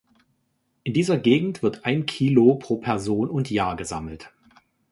In 0.81 0.93
dieser 0.93 1.19
Gegend 1.19 1.61
wird 1.61 1.85
ein 1.85 2.07
Kilo 2.07 2.55
pro 2.55 2.77
Person 2.77 3.29
und 3.29 3.51
Jahr 3.51 3.75
gesammelt. 3.75 4.31